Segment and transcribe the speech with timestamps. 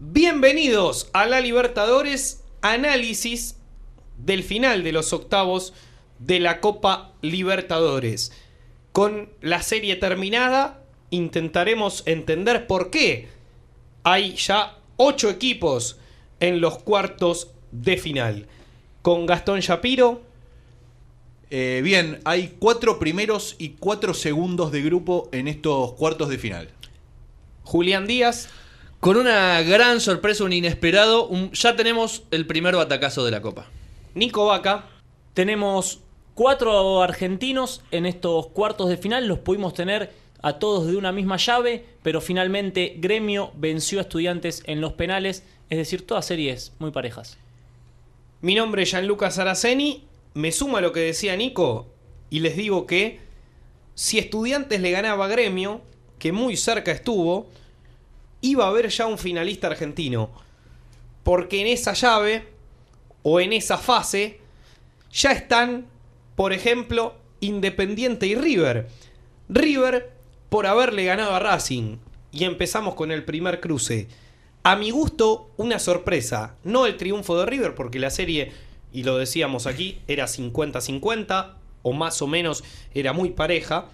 [0.00, 3.60] Bienvenidos a la Libertadores, análisis
[4.18, 5.72] del final de los octavos
[6.18, 8.32] de la Copa Libertadores.
[8.90, 13.28] Con la serie terminada, intentaremos entender por qué
[14.02, 15.96] hay ya ocho equipos
[16.40, 18.48] en los cuartos de final.
[19.02, 20.22] Con Gastón Shapiro,
[21.50, 26.68] Eh, bien, hay cuatro primeros y cuatro segundos de grupo en estos cuartos de final.
[27.62, 28.48] Julián Díaz,
[29.04, 33.66] Con una gran sorpresa, un inesperado, un- ya tenemos el primer batacazo de la Copa.
[34.14, 34.86] Nico Vaca,
[35.34, 36.00] Tenemos
[36.34, 39.26] cuatro argentinos en estos cuartos de final.
[39.26, 40.10] Los pudimos tener
[40.40, 45.42] a todos de una misma llave, pero finalmente Gremio venció a Estudiantes en los penales.
[45.68, 47.36] Es decir, todas series muy parejas.
[48.40, 50.04] Mi nombre es Gianluca Saraceni.
[50.32, 51.88] Me sumo a lo que decía Nico
[52.30, 53.18] y les digo que
[53.94, 55.82] si Estudiantes le ganaba a Gremio,
[56.18, 57.50] que muy cerca estuvo,
[58.44, 60.30] iba a haber ya un finalista argentino.
[61.22, 62.46] Porque en esa llave
[63.22, 64.38] o en esa fase
[65.10, 65.86] ya están,
[66.36, 68.88] por ejemplo, Independiente y River.
[69.48, 70.12] River
[70.50, 71.96] por haberle ganado a Racing.
[72.32, 74.08] Y empezamos con el primer cruce.
[74.62, 76.56] A mi gusto, una sorpresa.
[76.64, 78.52] No el triunfo de River, porque la serie,
[78.92, 83.86] y lo decíamos aquí, era 50-50, o más o menos era muy pareja.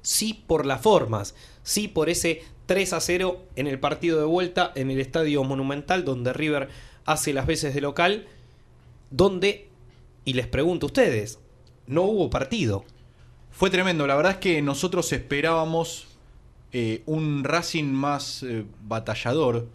[0.00, 4.72] Sí por las formas, sí por ese 3 a 0 en el partido de vuelta
[4.74, 6.68] en el Estadio Monumental, donde River
[7.06, 8.26] hace las veces de local,
[9.10, 9.68] donde,
[10.26, 11.40] y les pregunto a ustedes,
[11.86, 12.84] no hubo partido.
[13.50, 16.08] Fue tremendo, la verdad es que nosotros esperábamos
[16.72, 19.66] eh, un Racing más eh, batallador,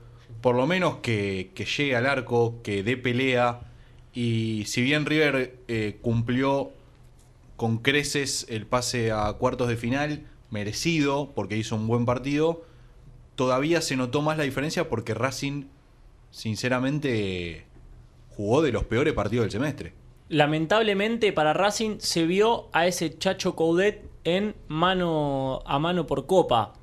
[0.41, 3.61] por lo menos que, llegue al arco, que dé pelea,
[4.13, 6.69] y si bien River eh, cumplió
[7.55, 12.63] con creces el pase a cuartos de final, merecido, porque hizo un buen partido,
[13.35, 15.65] todavía se notó más la diferencia porque Racing,
[16.31, 17.65] sinceramente,
[18.35, 19.93] jugó de los peores partidos del semestre.
[20.29, 26.73] Lamentablemente para Racing se vio a ese Chacho Coudet en mano a mano por copa.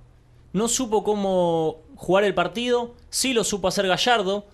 [0.53, 4.47] No supo cómo jugar el partido, sí lo supo hacer Gallardo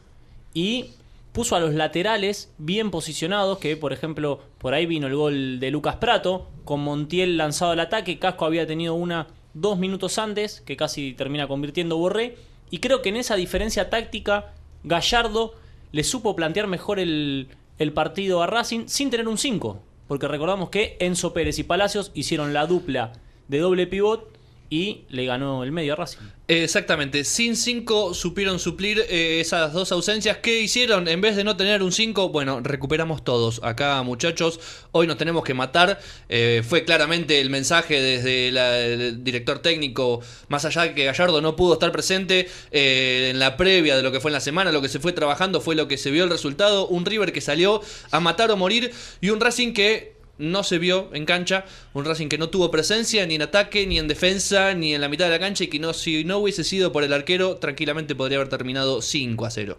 [0.55, 0.91] y
[1.33, 5.71] puso a los laterales bien posicionados, que por ejemplo por ahí vino el gol de
[5.71, 10.77] Lucas Prato, con Montiel lanzado al ataque, Casco había tenido una dos minutos antes, que
[10.77, 12.37] casi termina convirtiendo Borré,
[12.71, 14.53] y creo que en esa diferencia táctica
[14.85, 15.55] Gallardo
[15.93, 19.81] le supo plantear mejor el, el partido a Racing sin tener un 5.
[20.09, 23.13] Porque recordamos que Enzo Pérez y Palacios hicieron la dupla
[23.49, 24.36] de doble pivot
[24.71, 26.19] y le ganó el medio a Racing.
[26.49, 30.39] Exactamente, sin 5 supieron suplir eh, esas dos ausencias.
[30.39, 31.09] ¿Qué hicieron?
[31.09, 33.61] En vez de no tener un 5, bueno, recuperamos todos.
[33.65, 34.61] Acá, muchachos,
[34.93, 35.99] hoy nos tenemos que matar.
[36.29, 41.57] Eh, fue claramente el mensaje desde el director técnico, más allá de que Gallardo no
[41.57, 44.83] pudo estar presente eh, en la previa de lo que fue en la semana, lo
[44.83, 46.87] que se fue trabajando fue lo que se vio el resultado.
[46.87, 51.09] Un River que salió a matar o morir y un Racing que no se vio
[51.13, 51.65] en cancha,
[51.95, 55.09] un Racing que no tuvo presencia ni en ataque, ni en defensa, ni en la
[55.09, 58.15] mitad de la cancha y que no, si no hubiese sido por el arquero, tranquilamente
[58.15, 59.77] podría haber terminado 5 a 0.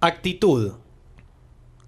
[0.00, 0.72] Actitud,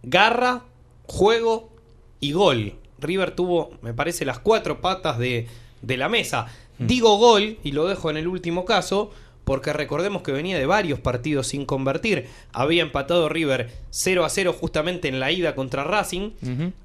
[0.03, 0.65] garra,
[1.05, 1.73] juego
[2.21, 2.75] y gol.
[2.99, 5.49] River tuvo, me parece, las cuatro patas de,
[5.81, 6.47] de la mesa.
[6.79, 9.11] Digo gol, y lo dejo en el último caso,
[9.45, 12.29] porque recordemos que venía de varios partidos sin convertir.
[12.53, 16.31] Había empatado River 0 a 0 justamente en la ida contra Racing.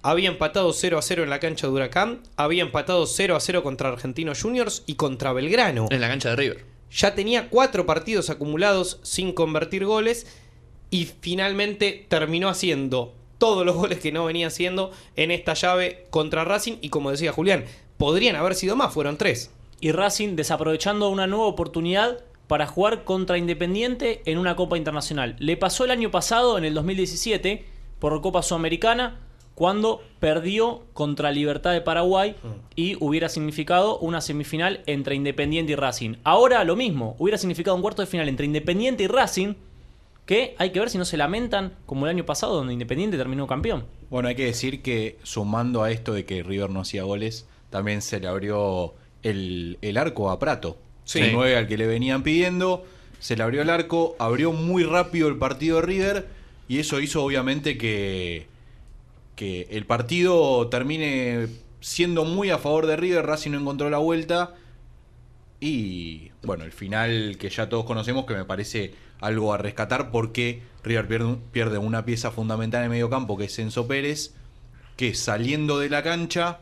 [0.02, 2.22] Había empatado 0 a 0 en la cancha de Huracán.
[2.36, 6.36] Había empatado 0 a 0 contra Argentinos Juniors y contra Belgrano En la cancha de
[6.36, 6.66] River.
[6.92, 10.26] ya tenía cuatro partidos acumulados sin convertir goles
[10.90, 16.44] y finalmente terminó haciendo todos los goles que no venía haciendo en esta llave contra
[16.44, 17.66] Racing y como decía Julián,
[17.98, 19.52] podrían haber sido más, fueron tres.
[19.80, 25.36] Y Racing desaprovechando una nueva oportunidad para jugar contra Independiente en una Copa Internacional.
[25.40, 27.66] Le pasó el año pasado, en el 2017,
[28.00, 29.20] por Copa Sudamericana,
[29.58, 32.36] cuando perdió contra Libertad de Paraguay
[32.76, 36.18] y hubiera significado una semifinal entre Independiente y Racing.
[36.24, 39.56] Ahora lo mismo, hubiera significado un cuarto de final entre Independiente y Racing,
[40.28, 43.48] que hay que ver si no se lamentan como el año pasado, donde Independiente terminó
[43.48, 43.86] campeón.
[44.12, 48.04] Bueno, hay que decir que sumando a esto de que River no hacía goles, también
[48.04, 48.94] se le abrió
[49.24, 50.78] el, el arco a Prato.
[51.08, 51.20] Sí.
[51.20, 52.86] El 9 al que le venían pidiendo,
[53.20, 56.28] se le abrió el arco, abrió muy rápido el partido de River
[56.68, 58.48] y eso hizo obviamente que,
[59.38, 61.48] que el partido termine
[61.80, 64.56] siendo muy a favor de River, Racing no encontró la vuelta
[65.62, 70.62] y bueno, el final que ya todos conocemos que me parece algo a rescatar porque
[70.84, 74.34] River pierde, pierde una pieza fundamental en el medio campo que es Enzo Pérez,
[74.98, 76.60] que saliendo de la cancha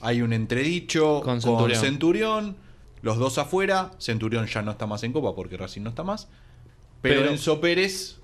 [0.00, 2.56] hay un entredicho Con con Centurión.
[3.04, 6.26] Los dos afuera, Centurión ya no está más en Copa porque Racing no está más,
[7.02, 8.16] Pero, Pero- Enzo Pérez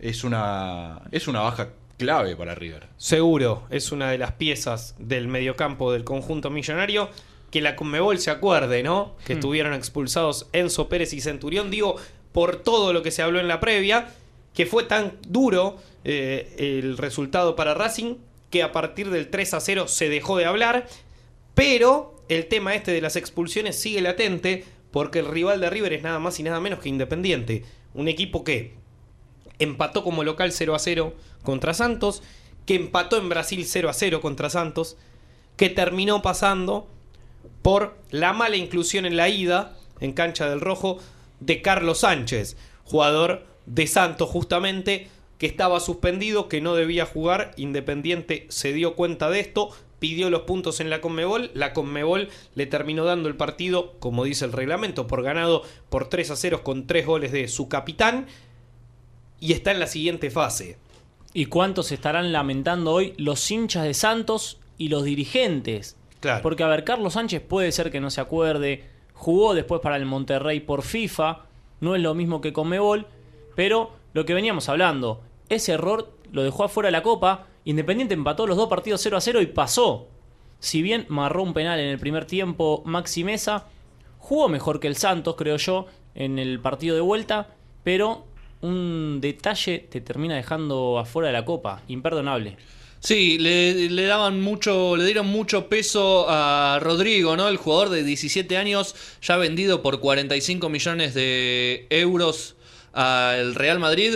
[0.00, 1.68] es una, es una baja
[1.98, 2.86] clave para River.
[2.96, 7.10] Seguro, es una de las piezas del mediocampo del conjunto millonario.
[7.50, 9.14] Que la Conmebol se acuerde, ¿no?
[9.26, 11.70] Que estuvieron expulsados Enzo Pérez y Centurión.
[11.70, 11.96] Digo,
[12.32, 14.08] por todo lo que se habló en la previa,
[14.54, 18.14] que fue tan duro eh, el resultado para Racing,
[18.50, 20.86] que a partir del 3 a 0 se dejó de hablar.
[21.54, 26.02] Pero el tema este de las expulsiones sigue latente, porque el rival de River es
[26.02, 27.64] nada más y nada menos que Independiente.
[27.94, 28.74] Un equipo que
[29.58, 32.22] empató como local 0 a 0 contra Santos,
[32.66, 34.96] que empató en Brasil 0 a 0 contra Santos,
[35.56, 36.88] que terminó pasando
[37.62, 40.98] por la mala inclusión en la ida en cancha del Rojo
[41.40, 45.08] de Carlos Sánchez, jugador de Santos justamente,
[45.38, 50.42] que estaba suspendido, que no debía jugar, Independiente se dio cuenta de esto, pidió los
[50.42, 55.06] puntos en la Conmebol, la Conmebol le terminó dando el partido, como dice el reglamento,
[55.06, 58.26] por ganado por 3 a 0 con 3 goles de su capitán,
[59.40, 60.78] y está en la siguiente fase.
[61.32, 65.96] ¿Y cuántos estarán lamentando hoy los hinchas de Santos y los dirigentes?
[66.20, 66.42] Claro.
[66.42, 68.84] Porque, a ver, Carlos Sánchez puede ser que no se acuerde,
[69.14, 71.44] jugó después para el Monterrey por FIFA,
[71.80, 73.06] no es lo mismo que con Mebol,
[73.54, 78.46] pero lo que veníamos hablando, ese error lo dejó afuera de la Copa, Independiente empató
[78.46, 80.08] los dos partidos 0 a 0 y pasó.
[80.58, 83.66] Si bien marró un penal en el primer tiempo Maxi Mesa,
[84.16, 85.84] jugó mejor que el Santos, creo yo,
[86.14, 87.54] en el partido de vuelta,
[87.84, 88.26] pero
[88.62, 92.56] un detalle te termina dejando afuera de la Copa, imperdonable.
[93.00, 97.48] Sí, le, le daban mucho, le dieron mucho peso a Rodrigo, ¿no?
[97.48, 102.56] El jugador de 17 años, ya vendido por 45 millones de euros
[102.94, 104.14] al Real Madrid.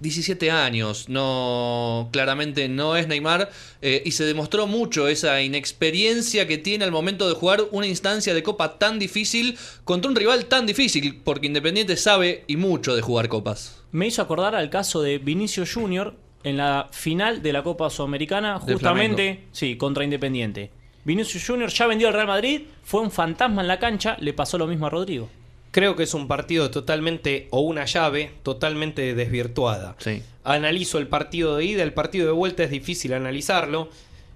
[0.00, 3.50] 17 años, no, claramente no es Neymar,
[3.82, 8.34] eh, y se demostró mucho esa inexperiencia que tiene al momento de jugar una instancia
[8.34, 13.02] de copa tan difícil contra un rival tan difícil, porque Independiente sabe y mucho de
[13.02, 13.82] jugar copas.
[13.90, 16.14] Me hizo acordar al caso de Vinicio Junior
[16.44, 20.70] en la final de la Copa Sudamericana, justamente, sí, contra Independiente.
[21.04, 24.58] Vinicio Junior ya vendió al Real Madrid, fue un fantasma en la cancha, le pasó
[24.58, 25.28] lo mismo a Rodrigo.
[25.70, 29.96] Creo que es un partido totalmente, o una llave totalmente desvirtuada.
[29.98, 30.22] Sí.
[30.44, 33.90] Analizo el partido de ida, el partido de vuelta es difícil analizarlo.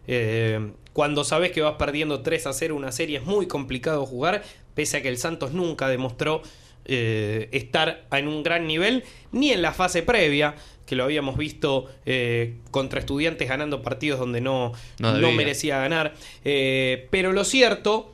[0.06, 4.42] Eh, cuando sabes que vas perdiendo 3 a 0 una serie es muy complicado jugar,
[4.74, 6.42] pese a que el Santos nunca demostró
[6.84, 11.86] eh, estar en un gran nivel, ni en la fase previa, que lo habíamos visto
[12.04, 16.14] eh, contra estudiantes ganando partidos donde no, No merecía ganar.
[16.44, 18.12] Eh, pero lo cierto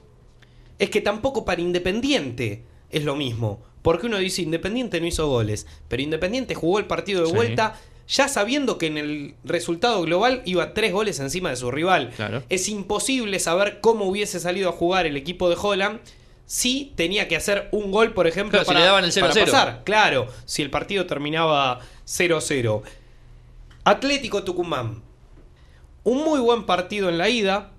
[0.78, 3.60] es que tampoco para Independiente es lo mismo.
[3.82, 7.34] Porque uno dice Independiente no hizo goles, pero Independiente jugó el partido de Sí.
[7.34, 12.10] vuelta ya sabiendo que en el resultado global iba tres goles encima de su rival.
[12.16, 12.42] Claro.
[12.48, 16.00] Es imposible saber cómo hubiese salido a jugar el equipo de Holland
[16.46, 19.26] si tenía que hacer un gol, por ejemplo, Claro, si para, le daban el 0
[19.26, 19.52] a para 0.
[19.52, 19.82] pasar.
[19.84, 22.82] Claro, si el partido terminaba 0-0.
[23.84, 25.02] Atlético Tucumán.
[26.04, 27.72] Un muy buen partido en la ida,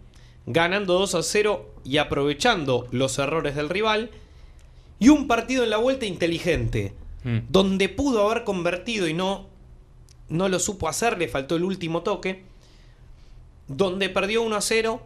[0.46, 4.12] ganando 2 a 0 y aprovechando los errores del rival.
[5.00, 6.94] Y un partido en la vuelta inteligente,
[7.24, 7.40] Mm.
[7.50, 9.48] donde pudo haber convertido y no,
[10.30, 12.44] no lo supo hacer, le faltó el último toque.
[13.68, 15.02] Donde perdió 1 a 0,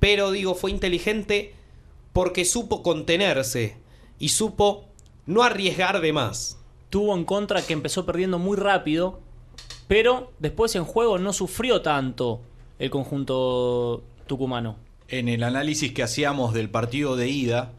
[0.00, 1.54] pero digo, fue inteligente
[2.12, 3.76] porque supo contenerse
[4.18, 4.84] y supo
[5.26, 6.58] no arriesgar de más.
[6.90, 9.20] Tuvo en contra que empezó perdiendo muy rápido,
[9.88, 12.40] pero después en juego no sufrió tanto
[12.78, 14.76] el conjunto tucumano.
[15.08, 17.72] En el análisis que hacíamos del partido de ida,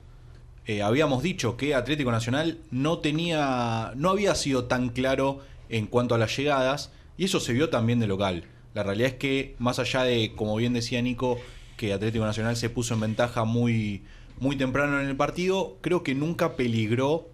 [0.66, 5.40] eh, habíamos dicho que Atlético Nacional no tenía, no había sido tan claro
[5.70, 8.46] en cuanto a las llegadas, y eso se vio también de local.
[8.74, 11.38] La realidad es que, más allá de, como bien decía Nico,
[11.78, 14.04] que Atlético Nacional se puso en ventaja muy,
[14.40, 17.28] muy temprano en el partido, creo que nunca peligró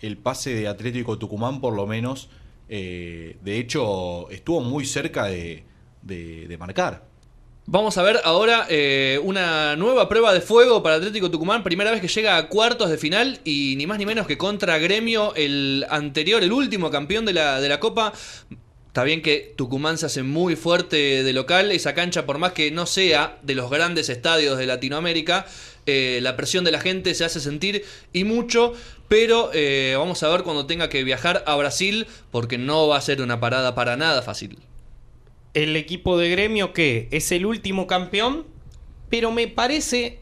[0.00, 2.28] el pase de Atlético Tucumán, por lo menos.
[2.68, 5.64] Eh, de hecho, estuvo muy cerca de,
[6.02, 7.04] de- de marcar.
[7.68, 11.64] Vamos a ver ahora eh, una nueva prueba de fuego para Atlético Tucumán.
[11.64, 14.78] Primera vez que llega a cuartos de final y ni más ni menos que contra
[14.78, 18.12] Gremio, el anterior, el último campeón de la, de la Copa.
[18.86, 21.72] Está bien que Tucumán se hace muy fuerte de local.
[21.72, 25.44] Esa cancha, por más que no sea de los grandes estadios de Latinoamérica,
[25.86, 28.74] eh, la presión de la gente se hace sentir y mucho.
[29.08, 33.00] Pero eh, vamos a ver cuando tenga que viajar a Brasil, porque no va a
[33.00, 34.56] ser una parada para nada fácil.
[35.56, 38.44] El equipo de gremio que es el último campeón,
[39.08, 40.18] pero me parece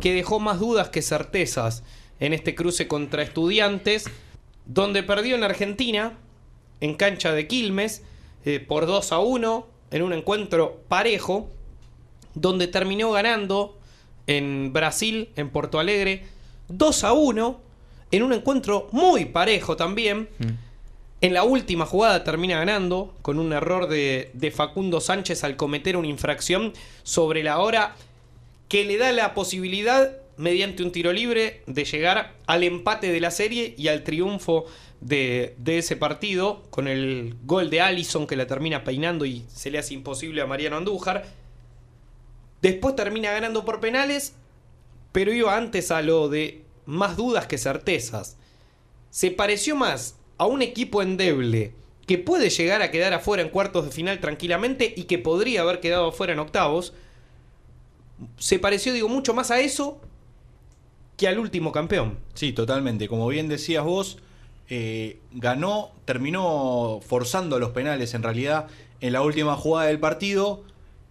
[0.00, 1.84] que dejó más dudas que certezas
[2.20, 4.06] en este cruce contra estudiantes,
[4.64, 6.16] donde perdió en Argentina,
[6.80, 8.02] en cancha de Quilmes,
[8.46, 11.50] eh, por 2 a 1, en un encuentro parejo,
[12.32, 13.78] donde terminó ganando
[14.26, 16.24] en Brasil, en Porto Alegre,
[16.68, 17.60] 2 a 1,
[18.10, 20.30] en un encuentro muy parejo también,
[21.20, 25.96] En la última jugada termina ganando con un error de, de Facundo Sánchez al cometer
[25.96, 26.72] una infracción
[27.02, 27.96] sobre la hora
[28.68, 33.32] que le da la posibilidad, mediante un tiro libre, de llegar al empate de la
[33.32, 34.66] serie y al triunfo
[35.00, 39.72] de, de ese partido, con el gol de Allison que la termina peinando y se
[39.72, 41.24] le hace imposible a Mariano Andújar.
[42.62, 44.34] Después termina ganando por penales,
[45.10, 48.36] pero iba antes a lo de más dudas que certezas.
[49.10, 51.72] Se pareció más a un equipo endeble
[52.06, 55.80] que puede llegar a quedar afuera en cuartos de final tranquilamente y que podría haber
[55.80, 56.94] quedado afuera en octavos.
[58.38, 60.00] Se pareció, digo, mucho más a eso
[61.18, 62.18] que al último campeón.
[62.32, 63.08] Sí, totalmente.
[63.08, 64.18] Como bien decías vos,
[64.70, 68.68] eh, ganó, terminó forzando los penales en realidad
[69.00, 70.62] en la última jugada del partido.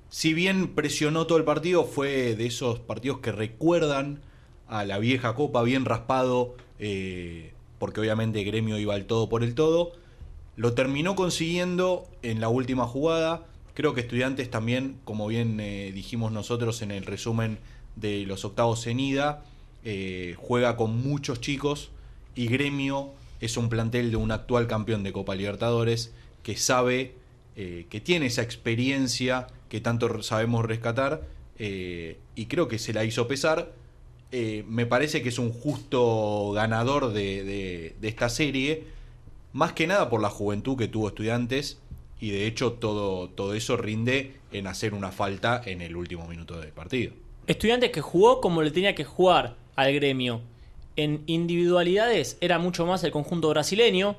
[0.10, 4.22] Si bien presionó todo el partido, fue de esos partidos que recuerdan
[4.68, 9.56] a la vieja copa, bien raspado, eh, porque obviamente Gremio iba al todo por el
[9.56, 9.94] todo.
[10.56, 13.46] Lo terminó consiguiendo en la última jugada.
[13.74, 17.60] Creo que Estudiantes también, como bien eh, dijimos nosotros en el resumen
[17.96, 19.44] de los octavos en ida,
[19.84, 21.92] eh, juega con muchos chicos
[22.36, 27.14] y Gremio es un plantel de un actual campeón de Copa Libertadores que sabe,
[27.56, 31.24] eh, que tiene esa experiencia que tanto sabemos rescatar
[31.60, 33.74] y creo que se la hizo pesar.
[34.32, 38.84] Eh, me parece que es un justo ganador de, de- de esta serie,
[39.54, 41.80] más que nada por la juventud que tuvo estudiantes
[42.20, 46.60] y de hecho todo, todo eso rinde en hacer una falta en el último minuto
[46.60, 47.14] del partido.
[47.48, 50.42] Estudiantes que jugó como le tenía que jugar al gremio.
[50.98, 54.18] En individualidades era mucho más el conjunto brasileño.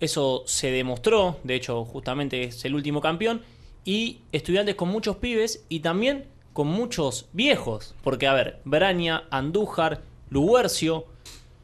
[0.00, 1.38] Eso se demostró.
[1.44, 3.40] De hecho, justamente es el último campeón.
[3.84, 6.24] Y estudiantes con muchos pibes y también
[6.56, 7.94] con muchos viejos.
[8.02, 11.04] Porque, a ver, Braña, Andújar, Luguercio.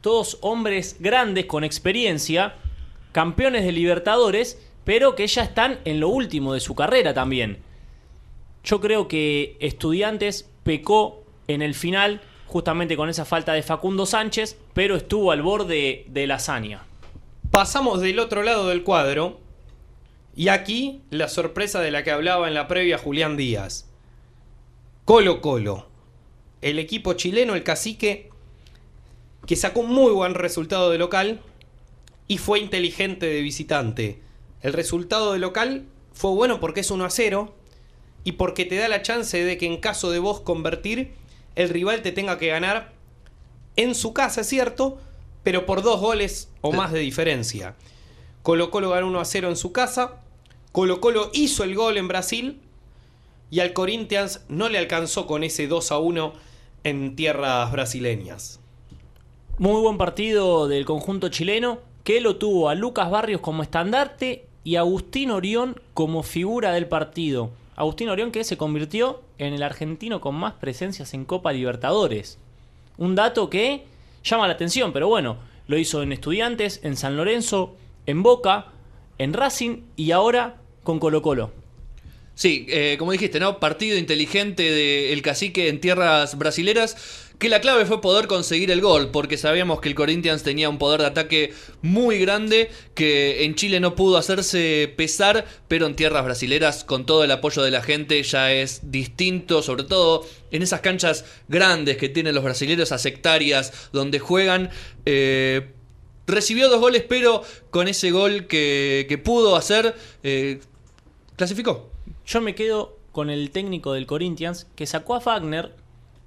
[0.01, 2.53] Todos hombres grandes con experiencia.
[3.11, 4.61] Campeones de Libertadores.
[4.83, 7.57] Pero que ya están en lo último de su carrera también.
[8.63, 14.59] Yo creo que Estudiantes pecó en el final justamente con esa falta de Facundo Sánchez,
[14.75, 16.83] pero estuvo al borde de la hazaña.
[17.49, 19.39] Pasamos del otro lado del cuadro
[20.35, 23.89] y aquí la sorpresa de la que hablaba en la previa Julián Díaz.
[25.05, 25.85] Colo Colo,
[26.61, 28.29] el equipo chileno, el cacique,
[29.45, 31.41] que sacó un muy buen resultado de local
[32.29, 34.21] y fue inteligente de visitante.
[34.61, 35.83] El resultado de local
[36.13, 37.53] fue bueno porque es 1 a 0
[38.23, 41.11] y porque te da la chance de que en caso de vos convertir,
[41.55, 42.93] el rival te tenga que ganar
[43.75, 44.99] en su casa, es cierto,
[45.43, 47.75] pero por dos goles o más de diferencia.
[48.41, 50.21] Colo Colo ganó 1 a 0 en su casa.
[50.71, 52.61] Colo Colo hizo el gol en Brasil.
[53.53, 56.33] Y al Corinthians no le alcanzó con ese 2 a 1
[56.83, 58.59] en tierras brasileñas.
[59.59, 64.75] Muy buen partido del conjunto chileno, que lo tuvo a Lucas Barrios como estandarte y
[64.75, 67.51] a Agustín Orión como figura del partido.
[67.75, 72.39] Agustín Orión que se convirtió en el argentino con más presencias en Copa Libertadores.
[72.97, 73.85] Un dato que
[74.23, 77.75] llama la atención, pero bueno, lo hizo en Estudiantes, en San Lorenzo,
[78.07, 78.71] en Boca,
[79.19, 81.62] en Racing y ahora con Colo Colo.
[82.35, 83.59] Sí, eh, como dijiste, ¿no?
[83.59, 86.95] Partido inteligente del cacique en tierras brasileras.
[87.39, 90.77] Que la clave fue poder conseguir el gol, porque sabíamos que el Corinthians tenía un
[90.77, 96.23] poder de ataque muy grande, que en Chile no pudo hacerse pesar, pero en tierras
[96.23, 100.81] brasileras, con todo el apoyo de la gente, ya es distinto, sobre todo en esas
[100.81, 104.69] canchas grandes que tienen los brasileños, a sectarias, donde juegan.
[105.05, 105.67] eh,
[106.27, 110.61] recibió dos goles, pero con ese gol que, que pudo hacer, eh,
[111.35, 111.92] clasificó.
[112.25, 115.75] Yo me quedo con el técnico del Corinthians que sacó a Wagner,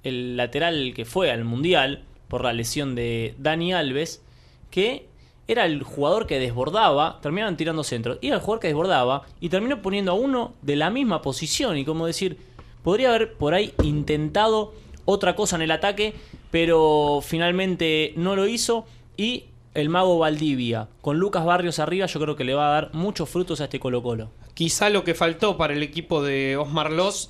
[0.03, 4.21] el lateral que fue al Mundial por la lesión de Dani Alves,
[4.69, 5.07] que
[5.47, 9.81] era el jugador que desbordaba, terminaban tirando centros, era el jugador que desbordaba y terminó
[9.81, 11.77] poniendo a uno de la misma posición.
[11.77, 12.37] Y como decir,
[12.83, 14.73] podría haber por ahí intentado
[15.05, 16.13] otra cosa en el ataque,
[16.51, 18.85] pero finalmente no lo hizo.
[19.15, 22.93] Y el mago Valdivia con Lucas Barrios arriba yo creo que le va a dar
[22.93, 24.29] muchos frutos a este Colo Colo.
[24.57, 27.29] Quizá lo que faltó para el equipo de Osmar Loz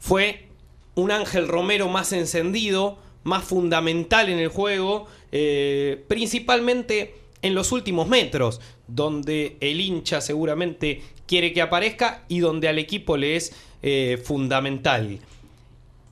[0.00, 0.48] fue
[0.96, 8.08] un Ángel Romero más encendido, más fundamental en el juego, eh, principalmente en los últimos
[8.08, 13.52] metros, donde el hincha seguramente quiere que aparezca y donde al equipo le es
[13.82, 15.20] eh, fundamental.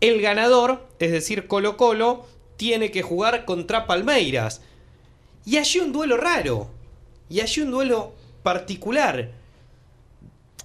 [0.00, 2.26] El ganador, es decir, Colo Colo,
[2.56, 4.62] tiene que jugar contra Palmeiras.
[5.44, 6.70] Y allí un duelo raro.
[7.28, 8.12] Y allí un duelo
[8.44, 9.37] particular.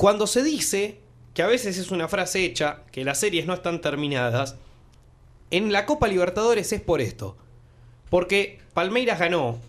[0.03, 0.97] Cuando se dice,
[1.33, 4.57] que a veces es una frase hecha, que las series no están terminadas,
[5.49, 7.37] en la Copa Libertadores es por esto.
[8.09, 9.59] Porque Palmeiras ganó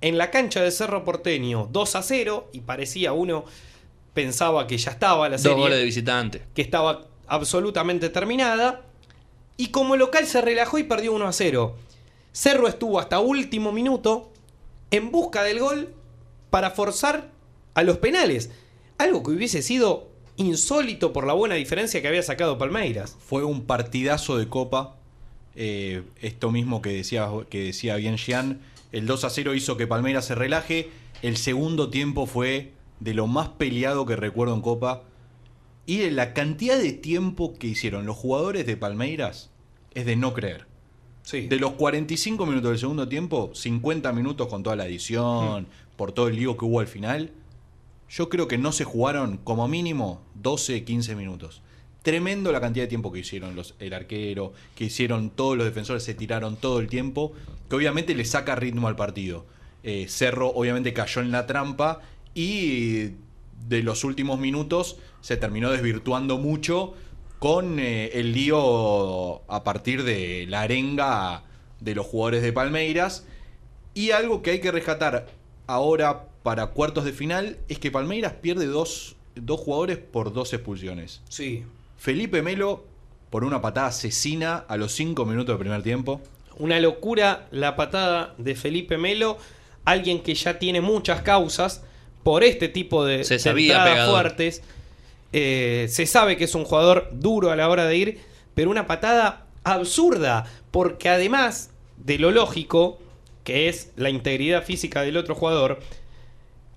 [0.00, 3.44] en la cancha de Cerro Porteño 2 a 0 y parecía uno
[4.14, 6.42] pensaba que ya estaba la Dos serie, goles de visitante.
[6.54, 8.82] que estaba absolutamente terminada
[9.56, 11.76] y como local se relajó y perdió 1 a 0.
[12.30, 14.30] Cerro estuvo hasta último minuto
[14.92, 15.92] en busca del gol
[16.50, 17.32] para forzar
[17.74, 18.50] a los penales,
[19.02, 23.16] algo que hubiese sido insólito por la buena diferencia que había sacado Palmeiras.
[23.20, 24.96] Fue un partidazo de Copa.
[25.54, 28.60] Eh, esto mismo que decía, que decía bien Jean.
[28.92, 30.90] El 2 a 0 hizo que Palmeiras se relaje.
[31.22, 35.02] El segundo tiempo fue de lo más peleado que recuerdo en Copa.
[35.84, 39.50] Y la cantidad de tiempo que hicieron los jugadores de Palmeiras
[39.94, 40.66] es de no creer.
[41.22, 41.42] Sí.
[41.42, 45.66] De los 45 minutos del segundo tiempo, 50 minutos con toda la edición,
[45.96, 47.30] por todo el lío que hubo al final,
[48.12, 51.62] yo creo que no se jugaron como mínimo 12, 15 minutos.
[52.02, 56.02] Tremendo la cantidad de tiempo que hicieron los, el arquero, que hicieron todos los defensores,
[56.02, 57.32] se tiraron todo el tiempo,
[57.70, 59.46] que obviamente le saca ritmo al partido.
[59.82, 62.00] Eh, Cerro obviamente cayó en la trampa
[62.34, 63.12] y
[63.66, 66.94] de los últimos minutos se terminó desvirtuando mucho
[67.38, 71.44] con eh, el lío a partir de la arenga
[71.80, 73.24] de los jugadores de Palmeiras.
[73.94, 75.28] Y algo que hay que rescatar
[75.66, 81.22] ahora para cuartos de final es que Palmeiras pierde dos, dos jugadores por dos expulsiones.
[81.28, 81.64] Sí.
[81.96, 82.84] Felipe Melo
[83.30, 86.20] por una patada asesina a los 5 minutos del primer tiempo.
[86.58, 89.38] Una locura la patada de Felipe Melo,
[89.84, 91.82] alguien que ya tiene muchas causas
[92.22, 94.62] por este tipo de, Se sabía fuertes.
[95.32, 98.20] Eh, se sabe que es un jugador duro a la hora de ir,
[98.54, 102.98] pero una patada absurda, porque además de lo lógico,
[103.44, 105.80] que es la integridad física del otro jugador,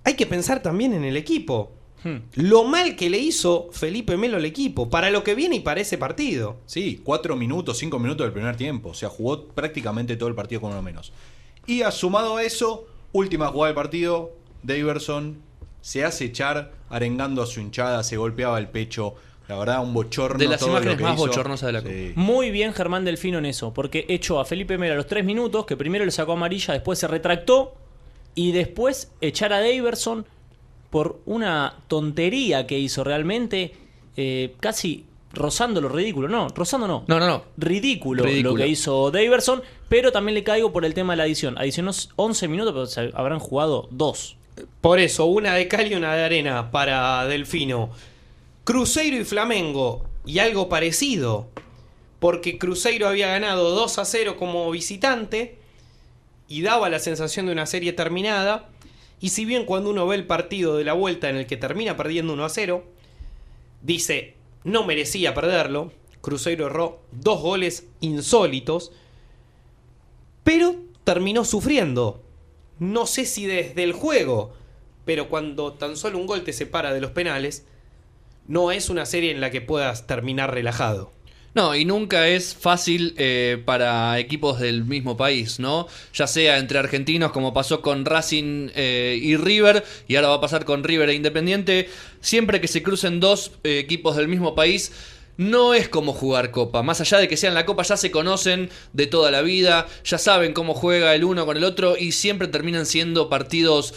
[0.06, 1.72] hay que pensar también en el equipo.
[2.04, 2.18] Hmm.
[2.36, 5.80] Lo mal que le hizo Felipe Melo al equipo, para lo que viene y para
[5.80, 6.56] ese partido.
[6.66, 8.90] Sí, 4 minutos, 5 minutos del primer tiempo.
[8.90, 11.12] O sea, jugó prácticamente todo el partido con uno menos.
[11.66, 14.30] Y a- sumado a eso, última jugada del partido,
[14.62, 15.38] Daverson
[15.80, 19.14] se hace echar arengando a su hinchada, se golpeaba el pecho.
[19.48, 20.38] La verdad, un bochorno.
[20.38, 21.26] De las todo lo imágenes que más hizo.
[21.26, 21.92] bochornosas de la Copa.
[21.94, 22.12] Sí.
[22.16, 25.66] Muy bien Germán Delfino en eso, porque echó a Felipe Melo a los 3 minutos,
[25.66, 27.74] que primero le sacó amarilla, después se retractó,
[28.36, 30.24] y después echar a Daverson
[30.90, 33.74] por una tontería que hizo realmente,
[34.16, 36.28] eh, casi rozando lo ridículo.
[36.28, 37.04] No, rozando no.
[37.08, 37.44] No, no, no.
[37.56, 38.50] Ridículo, Ridículo.
[38.50, 41.58] lo que hizo Daverson, pero también le caigo por el tema de la adición.
[41.58, 44.36] Adicionó 11 minutos, pero se habrán jugado 2.
[44.80, 47.90] Por eso, una de cal y una de arena para Delfino.
[48.64, 50.04] Cruzeiro y Flamengo.
[50.24, 51.48] Y algo parecido.
[52.18, 55.58] Porque Cruzeiro había ganado 2 a 0 como visitante.
[56.48, 58.68] Y daba la sensación de una serie terminada.
[59.20, 61.96] Y si bien cuando uno ve el partido de la vuelta en el que termina
[61.96, 62.84] perdiendo 1 a 0,
[63.82, 65.92] dice, no merecía perderlo.
[66.20, 68.92] Cruzeiro erró dos goles insólitos.
[70.44, 72.22] Pero terminó sufriendo.
[72.78, 74.52] No sé si desde el juego,
[75.04, 77.64] pero cuando tan solo un gol te separa de los penales,
[78.48, 81.10] no es una serie en la que puedas terminar relajado.
[81.54, 85.88] No, y nunca es fácil eh, para equipos del mismo país, ¿no?
[86.12, 90.40] Ya sea entre argentinos, como pasó con Racing eh, y River, y ahora va a
[90.42, 91.88] pasar con River e Independiente.
[92.20, 94.92] Siempre que se crucen dos eh, equipos del mismo país,
[95.38, 96.82] no es como jugar Copa.
[96.82, 100.18] Más allá de que sean la Copa, ya se conocen de toda la vida, ya
[100.18, 103.94] saben cómo juega el uno con el otro, y siempre terminan siendo partidos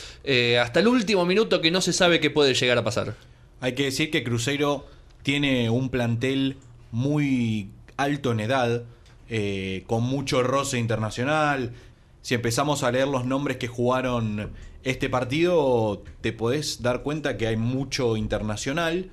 [0.61, 3.15] hasta el último minuto que no se sabe qué puede llegar a pasar.
[3.61, 4.85] Hay que decir que Cruzeiro
[5.23, 6.57] tiene un plantel
[6.91, 8.83] muy alto en edad,
[9.29, 11.73] eh, con mucho roce internacional.
[12.21, 14.51] Si empezamos a leer los nombres que jugaron
[14.83, 19.09] este partido, te podés dar cuenta que hay mucho internacional,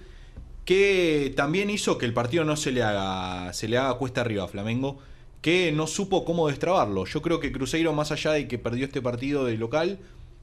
[0.65, 4.45] que también hizo que el partido no se le haga, se le haga cuesta arriba
[4.45, 4.99] a Flamengo,
[5.41, 7.05] que no supo cómo destrabarlo.
[7.05, 9.99] Yo creo que Cruzeiro, más allá de que perdió este partido de local,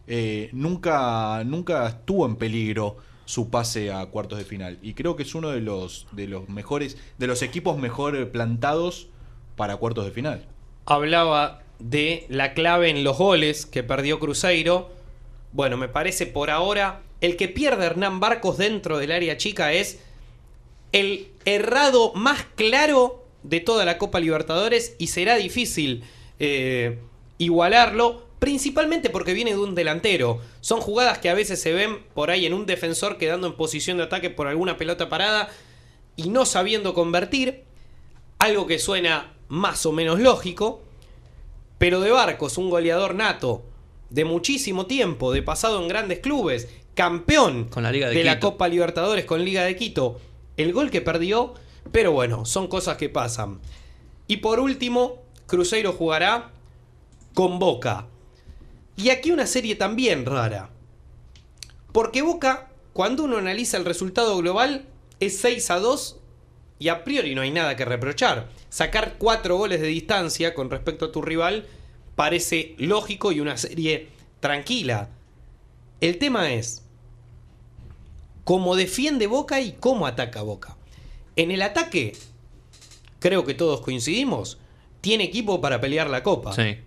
[0.07, 4.79] eh, nunca, nunca estuvo en peligro su pase a cuartos de final.
[4.81, 9.07] Y creo que es uno de los, de los mejores, de los equipos mejor plantados
[9.55, 10.45] para cuartos de final.
[10.85, 14.91] Hablaba de la clave en los goles que perdió Cruzeiro.
[15.51, 20.01] Bueno, me parece por ahora el que pierde Hernán Barcos dentro del área chica es
[20.91, 26.03] el errado más claro de toda la Copa Libertadores y será difícil
[26.39, 26.99] eh,
[27.37, 30.41] igualarlo, principalmente porque viene de un delantero.
[30.59, 33.95] Son jugadas que a veces se ven por ahí en un defensor quedando en posición
[33.95, 35.47] de ataque por alguna pelota parada
[36.17, 37.63] y no sabiendo convertir,
[38.39, 40.81] algo que suena más o menos lógico,
[41.77, 43.63] pero de Barcos, un goleador nato,
[44.09, 48.51] de muchísimo tiempo, de pasado en grandes clubes, campeón Con la Liga de la Quito.
[48.51, 50.19] Copa Libertadores con Liga de Quito,
[50.57, 51.53] el gol que perdió,
[51.93, 53.61] pero bueno, son cosas que pasan.
[54.27, 56.51] Y por último, Cruzeiro jugará
[57.33, 58.07] con Boca.
[58.95, 60.69] Y aquí una serie también rara.
[61.91, 64.85] Porque Boca, cuando uno analiza el resultado global,
[65.19, 66.19] es 6 a 2
[66.79, 68.49] y a priori no hay nada que reprochar.
[68.69, 71.67] Sacar 4 goles de distancia con respecto a tu rival
[72.15, 75.09] parece lógico y una serie tranquila.
[76.01, 76.83] El tema es
[78.43, 80.77] cómo defiende Boca y cómo ataca Boca.
[81.35, 82.15] En el ataque,
[83.19, 84.59] creo que todos coincidimos,
[85.01, 86.53] tiene equipo para pelear la copa.
[86.53, 86.77] Sí.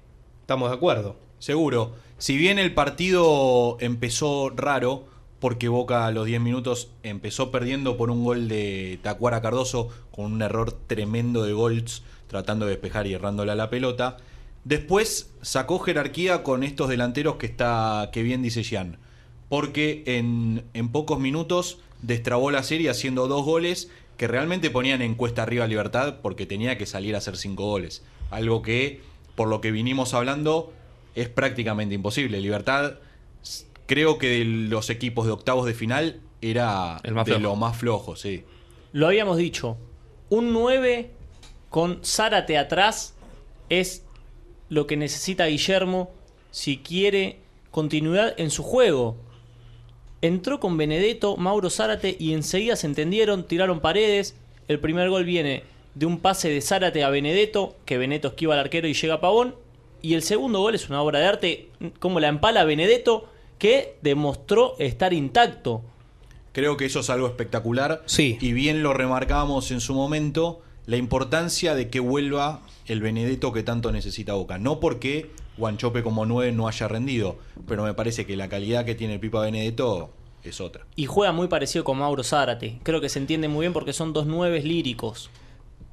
[0.41, 1.17] ¿Estamos de acuerdo?
[1.39, 1.95] Seguro.
[2.19, 5.05] Si bien el partido empezó raro,
[5.39, 10.33] porque Boca a los 10 minutos empezó perdiendo por un gol de Tacuara Cardoso, con
[10.33, 14.17] un error tremendo de Golds, tratando de despejar y errándole a la pelota.
[14.65, 18.99] Después sacó jerarquía con estos delanteros que está que bien dice Jean.
[19.49, 25.15] Porque en, en pocos minutos destrabó la serie haciendo dos goles que realmente ponían en
[25.15, 28.03] cuesta arriba a Libertad porque tenía que salir a hacer cinco goles.
[28.31, 29.03] Algo que,
[29.35, 30.73] por lo que vinimos hablando,
[31.17, 32.41] es prácticamente imposible.
[32.41, 32.95] Libertad,
[33.87, 37.43] creo que de los equipos de octavos de final era El más de flojo.
[37.43, 38.45] lo más flojo, sí.
[38.93, 39.77] Lo habíamos dicho.
[40.29, 41.11] Un 9
[41.71, 43.15] con Zárate atrás
[43.69, 44.05] es
[44.69, 46.11] lo que necesita Guillermo
[46.51, 47.39] si quiere
[47.71, 49.17] continuidad en su juego.
[50.21, 54.35] Entró con Benedetto, Mauro Zárate y enseguida se entendieron, tiraron paredes.
[54.69, 55.63] El primer gol viene
[55.95, 59.21] de un pase de Zárate a Benedetto, que Benedetto esquiva al arquero y llega a
[59.21, 59.55] Pavón.
[60.07, 64.77] Y el segundo gol es una obra de arte, como la empala Benedetto, que demostró
[64.79, 65.83] estar intacto.
[66.53, 68.05] Creo que eso es algo espectacular.
[68.07, 68.39] Sí.
[68.41, 73.65] Y bien lo remarcábamos en su momento, la importancia de que vuelva el Benedetto que
[73.65, 74.59] tanto necesita Boca.
[74.59, 78.95] No porque Guanchope como 9 no haya rendido, pero me parece que la calidad que
[78.95, 80.11] tiene el Pipa Benedetto
[80.45, 80.87] es otra.
[80.95, 82.79] Y juega muy parecido con Mauro Zárate.
[82.85, 85.31] Creo que se entiende muy bien porque son dos nueves líricos.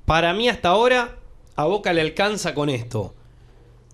[0.05, 1.17] Para mí hasta ahora,
[1.55, 3.15] a Boca le alcanza con esto.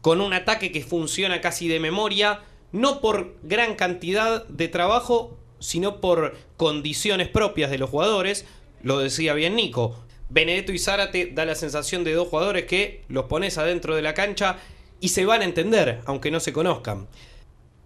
[0.01, 5.99] Con un ataque que funciona casi de memoria, no por gran cantidad de trabajo, sino
[5.99, 8.45] por condiciones propias de los jugadores.
[8.81, 10.03] Lo decía bien Nico.
[10.29, 14.13] Benedetto y Zárate da la sensación de dos jugadores que los pones adentro de la
[14.13, 14.57] cancha
[15.01, 17.07] y se van a entender, aunque no se conozcan.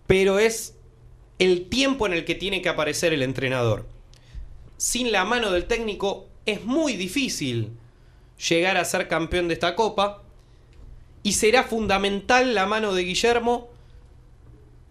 [0.08, 0.76] Pero es
[1.39, 3.88] el tiempo en el que tiene que aparecer el entrenador.
[4.78, 7.71] Sin la mano del técnico es muy difícil
[8.49, 10.23] llegar a ser campeón de esta copa.
[11.24, 13.70] Y será fundamental la mano de Guillermo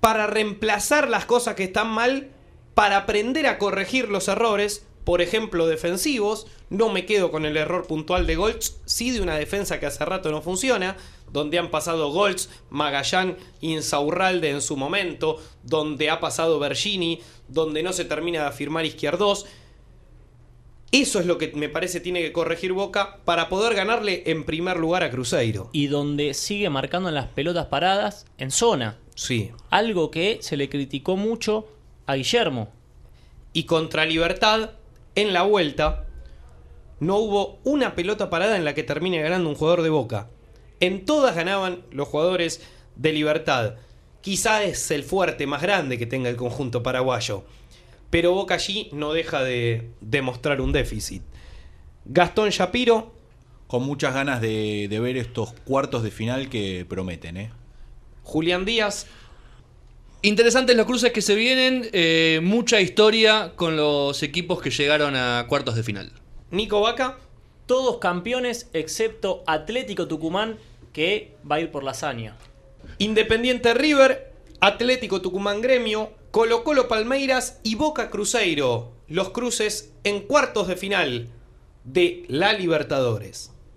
[0.00, 2.30] para reemplazar las cosas que están mal,
[2.74, 6.46] para aprender a corregir los errores, por ejemplo, defensivos.
[6.70, 10.04] No me quedo con el error puntual de Golds, sí de una defensa que hace
[10.04, 10.96] rato no funciona,
[11.30, 17.92] donde han pasado Golds, Magallán, Insaurralde en su momento, donde ha pasado Bergini, donde no
[17.92, 19.46] se termina de afirmar Izquierdos.
[20.92, 24.76] Eso es lo que me parece tiene que corregir Boca para poder ganarle en primer
[24.76, 25.70] lugar a Cruzeiro.
[25.72, 28.98] Y donde sigue marcando en las pelotas paradas en zona.
[29.14, 29.52] Sí.
[29.70, 31.66] Algo que se le criticó mucho
[32.04, 32.68] a Guillermo.
[33.54, 34.72] Y contra Libertad,
[35.14, 36.04] en la vuelta,
[37.00, 40.28] no hubo una pelota parada en la que termine ganando un jugador de Boca.
[40.78, 42.60] En todas ganaban los jugadores
[42.96, 43.76] de Libertad.
[44.20, 47.44] Quizá es el fuerte más grande que tenga el conjunto paraguayo.
[48.12, 51.22] Pero Boca allí no deja de demostrar un déficit.
[52.04, 53.14] Gastón Shapiro,
[53.66, 57.50] Con muchas ganas de, de ver estos cuartos de final que prometen, ¿eh?
[58.22, 59.06] Julián Díaz,
[60.20, 65.46] Interesantes los cruces que se vienen, eh, mucha historia con los equipos que llegaron a
[65.48, 66.12] cuartos de final.
[66.50, 67.16] Nico Vaca,
[67.64, 70.58] Todos campeones excepto Atlético Tucumán
[70.92, 72.36] que va a ir por la hazaña.
[72.98, 78.92] Independiente River, Atlético Tucumán Gremio, Colo Colo Palmeiras y Boca Cruzeiro.
[79.06, 81.28] Los cruces en cuartos de final
[81.84, 83.51] de la Libertadores.